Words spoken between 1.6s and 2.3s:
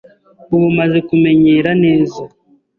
neza